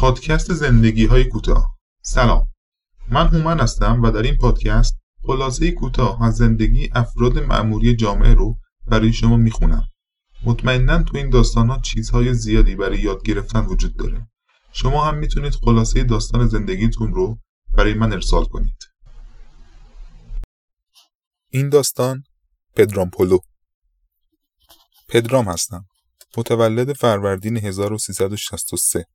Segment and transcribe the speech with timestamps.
[0.00, 1.76] پادکست زندگی های کوتاه.
[2.02, 2.48] سلام.
[3.08, 8.58] من هومن هستم و در این پادکست خلاصه کوتاه از زندگی افراد معمولی جامعه رو
[8.86, 9.88] برای شما می‌خونم.
[10.44, 14.28] مطمئنا تو این داستان ها چیزهای زیادی برای یاد گرفتن وجود داره.
[14.72, 17.38] شما هم می‌تونید خلاصه داستان زندگیتون رو
[17.74, 18.78] برای من ارسال کنید.
[21.50, 22.24] این داستان
[22.76, 23.38] پدرام پولو
[25.08, 25.86] پدرام هستم.
[26.36, 29.06] متولد فروردین 1363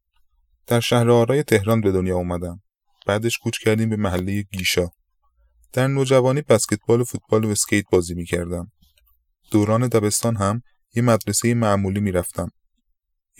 [0.67, 2.61] در شهر آرای تهران به دنیا اومدم.
[3.07, 4.87] بعدش کوچ کردیم به محله گیشا.
[5.73, 8.71] در نوجوانی بسکتبال و فوتبال و اسکیت بازی می‌کردم.
[9.51, 10.61] دوران دبستان هم
[10.95, 12.49] یه مدرسه معمولی می‌رفتم.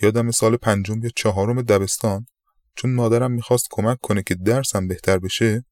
[0.02, 2.26] یادم سال پنجم یا چهارم دبستان
[2.76, 5.64] چون مادرم می‌خواست کمک کنه که درسم بهتر بشه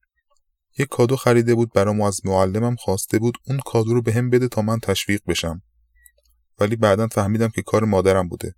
[0.79, 4.31] یه کادو خریده بود برام و از معلمم خواسته بود اون کادو رو به هم
[4.31, 5.63] بده تا من تشویق بشم.
[6.59, 8.55] ولی بعدا فهمیدم که کار مادرم بوده.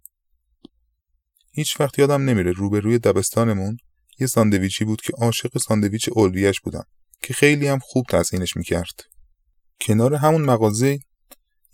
[1.54, 3.76] هیچ وقت یادم نمیره روبروی دبستانمون
[4.18, 6.84] یه ساندویچی بود که عاشق ساندویچ اولویش بودم
[7.22, 9.00] که خیلی هم خوب تزیینش می‌کرد.
[9.80, 10.98] کنار همون مغازه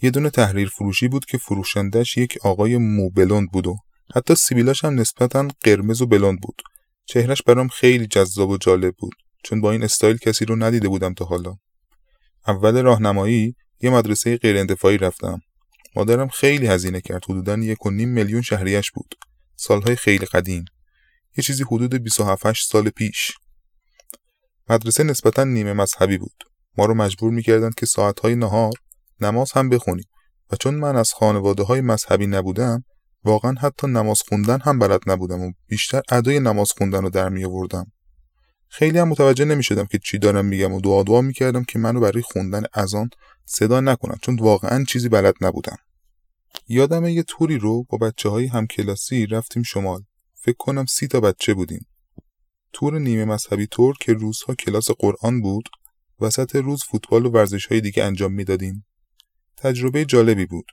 [0.03, 3.77] یه دونه تحریر فروشی بود که فروشندش یک آقای مو بلند بود و
[4.14, 6.62] حتی سیبیلاش هم نسبتا قرمز و بلند بود.
[7.06, 11.15] چهرش برام خیلی جذاب و جالب بود چون با این استایل کسی رو ندیده بودم
[11.15, 11.56] تا حالا.
[12.48, 15.41] اول راهنمایی یه مدرسه غیر انتفاعی رفتم.
[15.97, 19.15] مادرم خیلی هزینه کرد حدودا یک و نیم میلیون شهریش بود.
[19.61, 20.64] سالهای خیلی قدیم.
[21.36, 23.33] یه چیزی حدود 27 سال پیش.
[24.69, 26.44] مدرسه نسبتا نیمه مذهبی بود.
[26.77, 28.72] ما رو مجبور می‌کردند که ساعتهای نهار
[29.20, 30.05] نماز هم بخونیم
[30.50, 32.84] و چون من از خانواده های مذهبی نبودم
[33.25, 37.44] واقعا حتی نماز خوندن هم بلد نبودم و بیشتر ادای نماز خوندن رو در می
[37.44, 37.92] آوردم
[38.69, 41.78] خیلی هم متوجه نمی شدم که چی دارم میگم و دعا دعا می کردم که
[41.78, 43.11] منو برای خوندن اذان
[43.44, 45.77] صدا نکنن چون واقعا چیزی بلد نبودم.
[46.69, 50.03] یادم یه توری رو با بچه های همکلاسی رفتیم شمال.
[50.34, 51.87] فکر کنم سی تا بچه بودیم.
[52.73, 55.69] تور نیمه مذهبی طور که روزها کلاس قرآن بود
[56.21, 58.87] وسط روز فوتبال و ورزش های دیگه انجام می‌دادیم.
[59.56, 60.66] تجربه جالبی بود.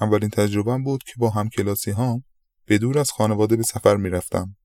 [0.00, 2.22] اولین تجربه بود که با همکلاسی ها
[2.66, 4.56] به دور از خانواده به سفر می‌رفتم.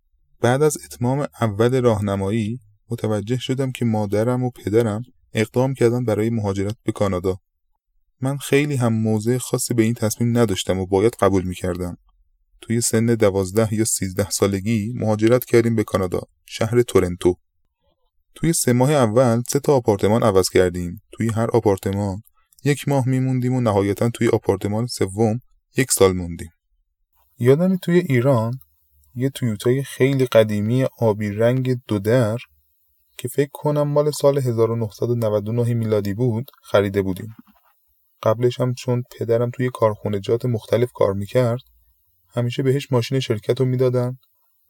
[0.41, 5.03] بعد از اتمام اول راهنمایی متوجه شدم که مادرم و پدرم
[5.34, 7.39] اقدام کردن برای مهاجرت به کانادا.
[8.22, 11.97] من خیلی هم موضع خاصی به این تصمیم نداشتم و باید قبول می‌کردم.
[12.61, 17.35] توی سن دوازده یا سیزده سالگی مهاجرت کردیم به کانادا شهر تورنتو.
[18.35, 21.01] توی سه ماه اول سه تا آپارتمان عوض کردیم.
[21.11, 22.22] توی هر آپارتمان
[22.63, 25.39] یک ماه میموندیم و نهایتا توی آپارتمان سوم
[25.78, 26.49] یک سال موندیم.
[27.39, 28.59] یادم توی ایران
[29.16, 32.38] یه تویوتای خیلی قدیمی آبی رنگ دو در
[33.17, 37.35] که فکر کنم مال سال 1999 میلادی بود خریده بودیم.
[38.23, 41.61] قبلش هم چون پدرم توی کارخونجات مختلف کار می‌کرد
[42.29, 44.17] همیشه بهش ماشین شرکت رو می‌دادن.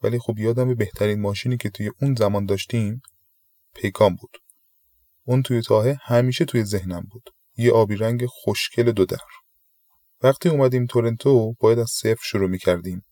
[0.02, 3.02] ولی خب یادم بهترین ماشینی که توی اون زمان داشتیم
[3.74, 4.36] پیکان بود.
[5.24, 7.30] اون توی تاهه همیشه توی ذهنم بود.
[7.56, 9.16] یه آبی رنگ خوشکل دو در.
[10.22, 13.04] وقتی اومدیم تورنتو باید از صفر شروع می‌کردیم.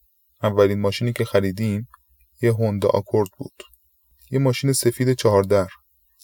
[0.42, 1.88] اولین ماشینی که خریدیم
[2.42, 3.62] یه هوندا آکورد بود.
[4.30, 5.68] یه ماشین سفید چهار در.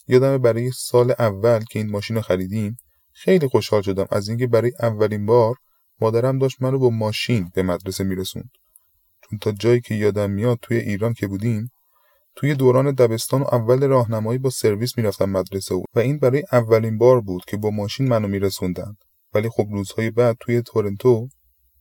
[0.08, 2.76] یادم برای سال اول که این ماشین رو خریدیم
[3.12, 4.06] خیلی خوشحال شدم.
[4.10, 5.56] از اینکه برای اولین بار
[6.00, 8.50] مادرم داشت منو با ماشین به مدرسه میرسوند.
[9.20, 11.70] چون تا جایی که یادم میاد توی ایران که بودیم
[12.36, 17.20] توی دوران دبستان و اول راهنمایی با سرویس می‌رفتم مدرسه و این برای اولین بار
[17.20, 18.96] بود که با ماشین منو میرسوندن
[19.34, 21.28] ولی خب روزهای بعد توی تورنتو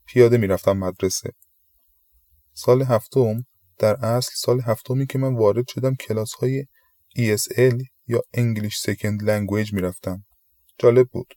[0.05, 1.31] پیاده می‌رفتم مدرسه.
[2.53, 3.45] سال هفتم
[3.77, 6.65] در اصل سال هفتمی که من وارد شدم کلاس های
[7.17, 10.23] ESL یا English Second Language می‌رفتم.
[10.81, 11.33] جالب بود.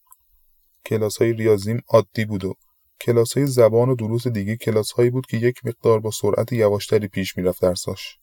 [0.86, 2.54] کلاس های ریاضیم عادی بود و
[3.00, 7.08] کلاس های زبان و دروس دیگه کلاس هایی بود که یک مقدار با سرعت یواشتری
[7.08, 8.18] پیش می‌رفت درساش.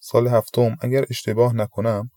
[0.00, 2.10] سال هفتم اگر اشتباه نکنم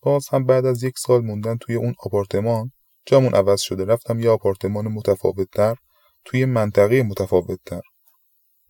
[0.00, 2.72] باز هم بعد از یک سال موندن توی اون آپارتمان
[3.06, 3.84] جامون عوض شده.
[3.84, 5.76] رفتم یه آپارتمان متفاوتتر
[6.24, 7.80] توی منطقه متفاوتتر.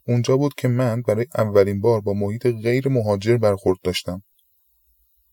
[0.06, 4.22] اونجا بود که من برای اولین بار با محیط غیر مهاجر برخورد داشتم.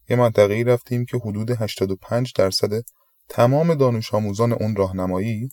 [0.10, 2.84] یه منطقه ای رفتیم که حدود 85 درصد
[3.30, 5.50] تمام دانش آموزان اون راهنمایی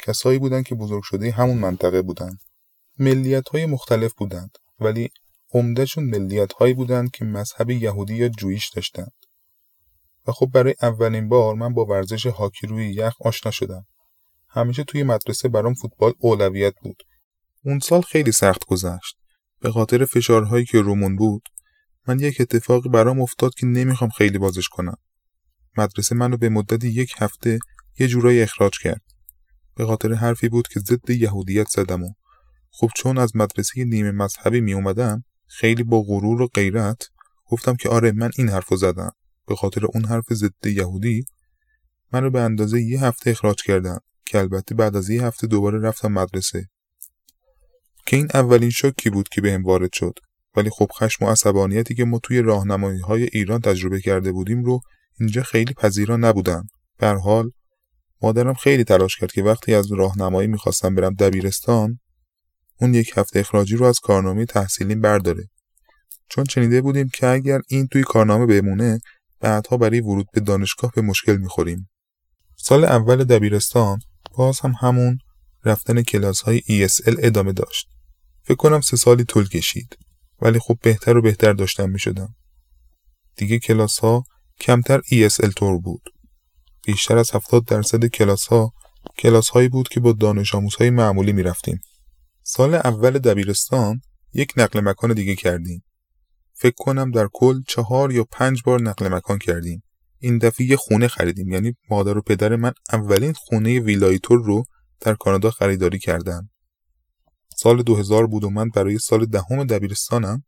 [0.00, 2.38] کسایی بودند که بزرگ شده همون منطقه بودند.
[2.98, 4.50] ملیت های مختلف بودند
[4.80, 5.08] ولی
[5.54, 9.12] عمدهشون ملیت هایی بودند که مذهب یهودی یا جویش داشتند.
[10.26, 13.86] و خب برای اولین بار من با ورزش هاکی روی یخ آشنا شدم.
[14.48, 17.02] همیشه توی مدرسه برام فوتبال اولویت بود.
[17.64, 19.16] اون سال خیلی سخت گذشت.
[19.60, 21.42] به خاطر فشارهایی که رومون بود
[22.08, 24.96] من یک اتفاقی برام افتاد که نمی‌خوام خیلی بازش کنم.
[25.76, 27.58] مدرسه منو به مدت یک هفته
[27.98, 29.02] یه جورایی اخراج کرد.
[29.76, 32.12] به خاطر حرفی بود که ضد یهودیت زدم و
[32.70, 37.08] خب چون از مدرسه نیمه مذهبی می اومدم خیلی با غرور و غیرت
[37.46, 39.10] گفتم که آره من این حرفو زدم.
[39.46, 41.24] به خاطر اون حرف ضد یهودی
[42.12, 45.80] من رو به اندازه یه هفته اخراج کردن که البته بعد از یه هفته دوباره
[45.80, 46.68] رفتم مدرسه.
[48.06, 50.18] که این اولین شوکی بود که بهم وارد شد.
[50.56, 54.80] ولی خب خشم و عصبانیتی که ما توی راهنمایی های ایران تجربه کرده بودیم رو
[55.20, 56.62] اینجا خیلی پذیرا نبودن
[56.98, 57.50] به حال
[58.22, 61.98] مادرم خیلی تلاش کرد که وقتی از راهنمایی می‌خواستم برم دبیرستان
[62.80, 65.48] اون یک هفته اخراجی رو از کارنامه تحصیلیم برداره.
[66.28, 69.00] چون شنیده بودیم که اگر این توی کارنامه بمونه
[69.40, 71.90] بعدها برای ورود به دانشگاه به مشکل می‌خوریم.
[72.56, 73.98] سال اول دبیرستان
[74.36, 75.18] باز هم همون
[75.64, 77.88] رفتن کلاس های ESL ادامه داشت.
[78.42, 79.98] فکر کنم سه سالی طول کشید.
[80.42, 82.34] ولی خب بهتر و بهتر داشتم می‌شدم.
[83.36, 84.24] دیگه کلاس ها
[84.60, 86.02] کمتر ESL طور بود
[86.86, 88.72] بیشتر از 70 درصد کلاس ها
[89.18, 91.80] کلاس هایی بود که با دانش آموز های معمولی می رفتیم.
[92.42, 94.00] سال اول دبیرستان
[94.32, 95.84] یک نقل مکان دیگه کردیم.
[96.54, 99.82] فکر کنم در کل چهار یا پنج بار نقل مکان کردیم.
[100.18, 104.64] این دفعه یه خونه خریدیم یعنی مادر و پدر من اولین خونه ویلایی‌طور رو
[105.00, 106.50] در کانادا خریداری کردن.
[107.56, 110.44] سال 2000 بود و من برای سال دهم دبیرستانم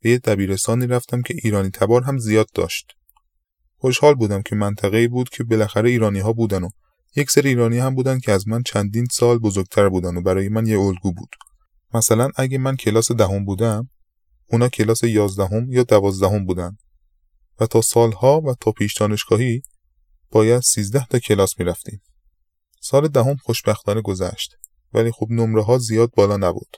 [0.00, 2.96] به دبیرستانی رفتم که ایرانی تبار هم زیاد داشت.
[3.78, 6.68] خوشحال بودم که منطقه بود که بالاخره ایرانی ها بودن و
[7.16, 10.66] یک سری ایرانی هم بودن که از من چندین سال بزرگتر بودن و برای من
[10.66, 11.28] یه الگو بود.
[11.94, 13.90] مثلا اگه من کلاس دهم بودم
[14.46, 16.76] اونا کلاس یازدهم یا دوازدهم بودن
[17.60, 19.62] و تا سالها و تا پیش دانشگاهی
[20.30, 22.02] باید سیزده تا کلاس می‌رفتیم.
[22.80, 24.56] سال دهم خوشبختانه گذشت
[24.92, 26.76] ولی خب نمره ها زیاد بالا نبود.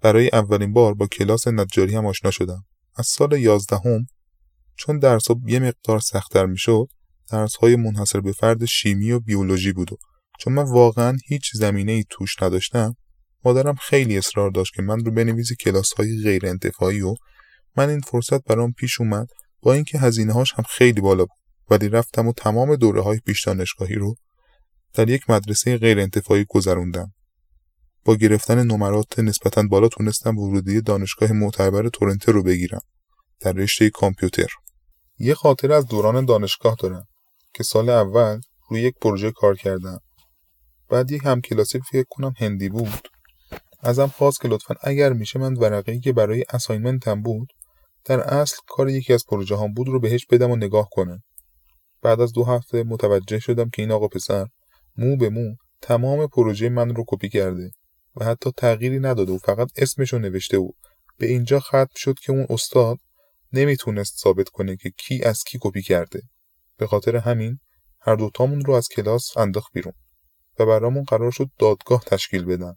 [0.00, 2.64] برای اولین بار با کلاس نجاری هم آشنا شدم.
[2.96, 4.06] از سال یازدهم
[4.80, 6.88] چون درس یه مقدار سختتر می‌شد
[7.30, 9.96] درس های منحصر به فرد شیمی و بیولوژی بود و
[10.38, 12.96] چون من واقعا هیچ زمینه ای توش نداشتم
[13.44, 17.14] مادرم خیلی اصرار داشت که من رو بنویسی کلاس های غیر انتفاعی و
[17.76, 19.28] من این فرصت برام پیش اومد
[19.62, 21.38] با اینکه هزینه هاش هم خیلی بالا بود
[21.70, 24.14] ولی رفتم و تمام دوره های پیش دانشگاهی رو
[24.94, 27.12] در یک مدرسه غیر انتفاعی گذروندم.
[28.04, 32.80] با گرفتن نمرات نسبتا بالا تونستم ورودی دانشگاه معتبر تورنتو رو بگیرم
[33.40, 34.48] در رشته کامپیوتر.
[35.22, 37.06] یه خاطر از دوران دانشگاه دارم
[37.54, 39.98] که سال اول روی یک پروژه کار کردم.
[40.88, 43.08] بعد یک همکلاسی فکر کنم هندی بود.
[43.82, 47.48] ازم خواست که لطفا اگر میشه من ورقه که برای اساینمنتم بود
[48.04, 51.22] در اصل کار یکی از پروژه هم بود رو بهش بدم و نگاه کنه
[52.02, 54.46] بعد از دو هفته متوجه شدم که این آقا پسر
[54.96, 57.70] مو به مو تمام پروژه من رو کپی کرده
[58.16, 60.70] و حتی تغییری نداده و فقط اسمش رو نوشته و
[61.18, 62.98] به اینجا ختم شد که اون استاد
[63.52, 66.22] نمی‌تونست ثابت کنه که کی از کی کپی کرده.
[66.76, 67.58] به خاطر همین
[68.00, 69.94] هر دوتامون رو از کلاس انداخت بیرون
[70.58, 72.74] و برامون قرار شد دادگاه تشکیل بدن.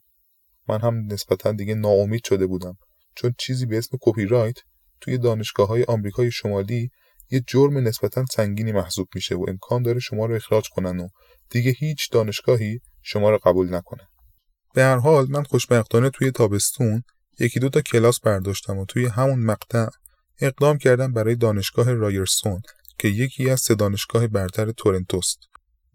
[0.68, 2.78] من هم نسبتا دیگه ناامید شده بودم
[3.16, 4.56] چون چیزی به اسم کپی رایت
[5.02, 6.90] توی دانشگاه های آمریکای شمالی
[7.31, 11.08] یه جرم نسبتا سنگینی محسوب میشه و امکان داره شما رو اخراج کنن و
[11.50, 14.08] دیگه هیچ دانشگاهی شما رو قبول نکنه
[14.74, 17.04] به هر حال من خوشبختانه توی تابستون
[17.40, 19.88] یکی دو تا کلاس برداشتم و توی همون مقطع
[20.42, 22.62] اقدام کردم برای دانشگاه رایرسون
[22.98, 25.40] که یکی از سه دانشگاه برتر تورنتوست.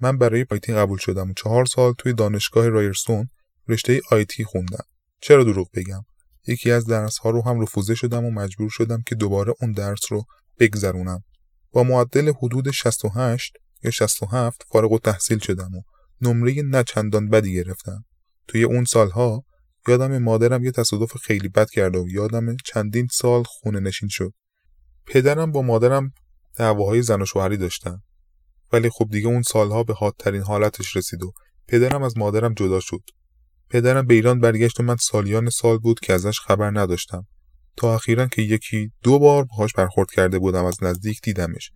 [0.00, 3.29] من برای آیتی قبول شدم و چهار سال توی دانشگاه رایرسون
[3.69, 4.85] رشته آیتی خوندم.
[5.20, 6.05] چرا دروغ بگم؟
[6.46, 10.12] یکی از درس ها رو هم رفوزه شدم و مجبور شدم که دوباره اون درس
[10.12, 10.25] رو
[10.59, 11.25] بگذرونم.
[11.73, 13.52] با معدل حدود 68
[13.83, 15.83] یا 67 فارغ و تحصیل شدم و
[16.21, 18.04] نمره نچندان بدی گرفتم.
[18.49, 19.45] توی اون سالها
[19.88, 24.32] یادم مادرم یه تصادف خیلی بد کرده و یادم چندین سال خونه نشین شد.
[25.06, 26.12] پدرم با مادرم
[26.56, 28.02] دعواهای زن و شوهری داشتن.
[28.73, 31.32] ولی خب دیگه اون سالها به حادترین حالتش رسید و
[31.68, 33.02] پدرم از مادرم جدا شد.
[33.70, 37.26] پدرم به ایران برگشت و من سالیان سال بود که ازش خبر نداشتم.
[37.76, 41.70] تا اخیرا که یکی دو بار باهاش برخورد کرده بودم از نزدیک دیدمش.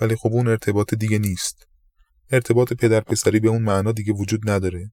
[0.00, 1.66] ولی خب اون ارتباط دیگه نیست.
[2.30, 4.90] ارتباط پدر پسری به اون معنا دیگه وجود نداره.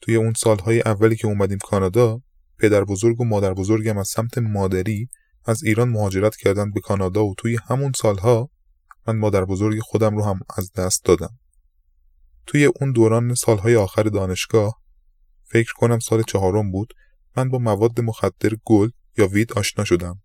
[0.00, 2.20] توی اون سالهای اولی که اومدیم کانادا
[2.58, 5.08] پدر بزرگ و مادر بزرگم از سمت مادری
[5.44, 8.50] از ایران مهاجرت کردن به کانادا و توی همون سالها
[9.06, 11.38] من مادر بزرگ خودم رو هم از دست دادم.
[12.46, 14.80] توی اون دوران سالهای آخر دانشگاه
[15.44, 16.94] فکر کنم سال چهارم بود
[17.36, 20.22] من با مواد مخدر گل یا وید آشنا شدم.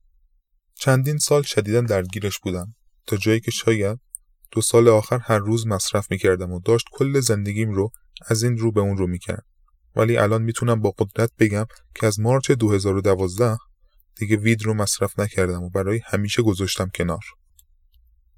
[0.75, 2.75] چندین سال شدیدا درگیرش بودم
[3.07, 3.99] تا جایی که شاید
[4.51, 7.91] دو سال آخر هر روز مصرف می‌کردم و داشت کل زندگیم رو
[8.27, 9.45] از این رو به اون رو می‌کرد.
[9.95, 13.57] ولی الان می‌تونم با قدرت بگم که از مارچ 2012
[14.15, 17.23] دیگه وید رو مصرف نکردم و برای همیشه گذاشتم کنار.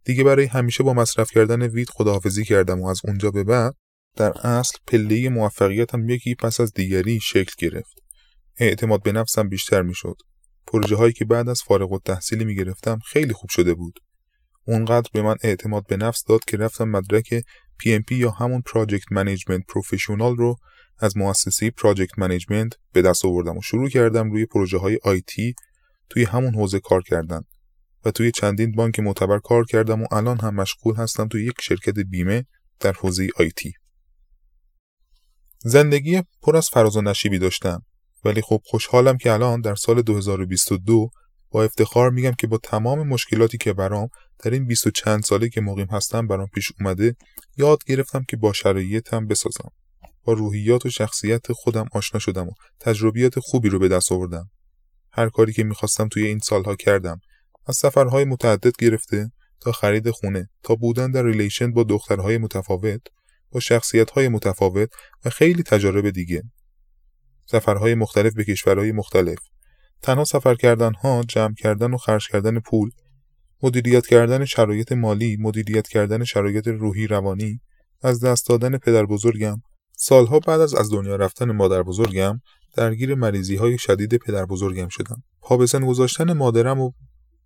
[0.03, 3.75] دیگه برای همیشه با مصرف کردن وید خداحافظی کردم و از اونجا به بعد
[4.15, 7.93] در اصل پله موفقیتم یکی پس از دیگری شکل گرفت.
[8.57, 10.15] اعتماد به نفسم بیشتر می‌شد.
[10.67, 13.99] پروژه هایی که بعد از فارغ التحصیلی می گرفتم خیلی خوب شده بود.
[14.65, 17.43] اونقدر به من اعتماد به نفس داد که رفتم مدرک
[17.83, 20.55] PMP یا همون Project Management Professional رو
[20.99, 25.55] از مؤسسه Project Management به دست آوردم و شروع کردم روی پروژه های آیتی
[26.09, 27.41] توی همون حوزه کار کردن
[28.05, 31.99] و توی چندین بانک معتبر کار کردم و الان هم مشغول هستم توی یک شرکت
[31.99, 32.45] بیمه
[32.79, 33.73] در حوزه آیتی.
[35.59, 37.85] زندگی پر از فراز و نشیبی داشتم
[38.25, 41.09] ولی خب خوشحالم که الان در سال 2022
[41.51, 44.09] با افتخار میگم که با تمام مشکلاتی که برام
[44.43, 47.15] در این 20 چند ساله که مقیم هستم برام پیش اومده
[47.57, 49.69] یاد گرفتم که با شرایطم بسازم
[50.23, 54.49] با روحیات و شخصیت خودم آشنا شدم و تجربیات خوبی رو به دست آوردم.
[55.11, 57.19] هر کاری که می‌خواستم توی این سالها کردم
[57.67, 63.01] از سفرهای متعدد گرفته تا خرید خونه تا بودن در ریلیشن با دخترهای متفاوت
[63.51, 64.89] با شخصیتهای متفاوت
[65.25, 66.43] و خیلی تجارب دیگه.
[67.45, 69.37] سفرهای مختلف به کشورهای مختلف.
[70.01, 72.89] تنها سفر کردن ها جمع کردن و خرج کردن پول
[73.63, 77.59] مدیریت کردن شرایط مالی مدیریت کردن شرایط روحی روانی
[78.01, 79.61] از دست دادن پدر بزرگم
[79.95, 82.41] سالها بعد از از دنیا رفتن مادر بزرگم
[82.75, 85.23] درگیر مریضی های شدید پدر بزرگم شدم.
[85.41, 86.91] پا گذاشتن مادرم و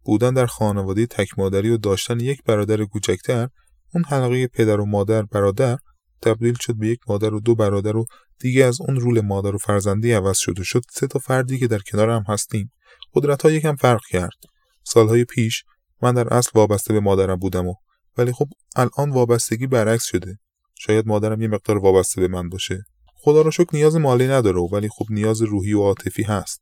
[0.04, 3.50] بودن در خانواده تک مادری و داشتن یک برادر کوچکتر
[3.94, 5.78] اون حلقه پدر و مادر برادر
[6.22, 8.06] تبدیل شد به یک مادر و دو برادر و
[8.40, 11.68] دیگه از اون رول مادر و فرزندی عوض شد و شد سه تا فردی که
[11.68, 12.72] در کنار هم هستیم.
[13.14, 14.38] قدرت ها یکم فرق کرد.
[14.84, 15.64] سالهای پیش
[16.02, 17.74] من در اصل وابسته به مادرم بودم و
[18.18, 20.40] ولی خب الان وابستگی برعکس شده.
[20.80, 22.84] شاید مادرم یه مقدار وابسته به من باشه.
[23.16, 26.62] خدا رو شکر نیاز مالی نداره ولی خب نیاز روحی و عاطفی هست.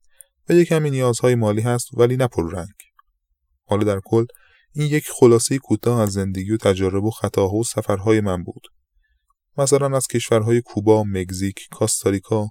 [0.49, 2.73] و یک کمی نیازهای مالی هست ولی نه رنگ.
[3.65, 4.25] حالا در کل
[4.75, 8.61] این یک خلاصه کوتاه از زندگی و تجارب و خطاها و سفرهای من بود.
[9.57, 12.49] مثلا از کشورهای کوبا، مکزیک، کاستاریکا،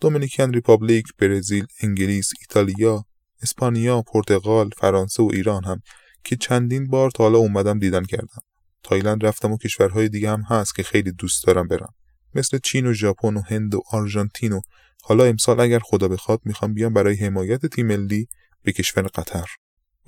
[0.00, 3.04] Dominican Republic، برزیل، انگلیس، ایتالیا،
[3.42, 5.80] اسپانیا، پرتغال، فرانسه و ایران هم
[6.24, 8.42] که چندین بار تا حالا اومدم دیدن کردم.
[8.86, 11.94] تایلند رفتم و کشورهای دیگه هم هست که خیلی دوست دارم برم.
[12.34, 14.60] مثل چین و ژاپن و هند و آرژانتین و
[15.02, 18.26] حالا امسال اگر خدا بخواد می‌خوام بیام برای حمایت تیم ملی
[18.62, 19.46] به کشور قطر.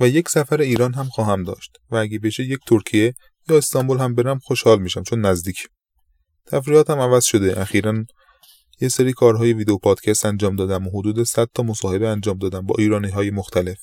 [0.00, 3.14] و یک سفر ایران هم خواهم داشت و اگه بشه یک ترکیه
[3.48, 5.68] یا استانبول هم برم خوشحال میشم چون نزدیک.
[6.46, 7.60] تفریحاتم عوض شده.
[7.60, 8.04] اخیرا
[8.80, 12.74] یه سری کارهای ویدیو پادکست انجام دادم و حدود 100 تا مصاحبه انجام دادم با
[12.78, 13.78] ایرانی های مختلف.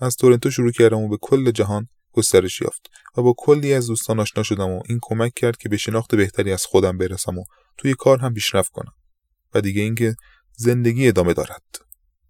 [0.00, 4.20] از تورنتو شروع کردم و به کل جهان گسترش یافت و با کلی از دوستان
[4.20, 7.44] آشنا شدم و این کمک کرد که به شناخت بهتری از خودم برسم و
[7.76, 8.92] توی کار هم پیشرفت کنم
[9.54, 10.16] و دیگه اینکه
[10.56, 11.62] زندگی ادامه دارد.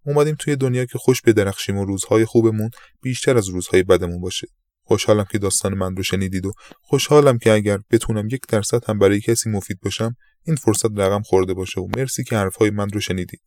[0.07, 2.71] اومدیم توی دنیا که خوش بدرخشیم و روزهای خوبمون
[3.03, 4.47] بیشتر از روزهای بدمون باشه.
[4.85, 9.21] خوشحالم که داستان من رو شنیدید و خوشحالم که اگر بتونم یک درصد هم برای
[9.21, 13.41] کسی مفید باشم این فرصت رقم خورده باشه و مرسی که حرفهای من رو شنیدید.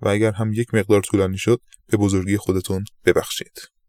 [0.00, 3.79] و اگر هم یک مقدار طولانی شد به بزرگی خودتون ببخشید.